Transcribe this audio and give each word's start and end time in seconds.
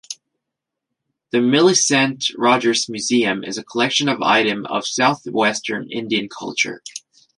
The 1.29 1.41
Millicent 1.41 2.31
Rogers 2.35 2.89
Museum 2.89 3.43
is 3.43 3.59
a 3.59 3.63
collection 3.63 4.09
of 4.09 4.19
item 4.23 4.65
of 4.65 4.87
Southwestern 4.87 5.91
Indian 5.91 6.27
culture. 6.27 6.81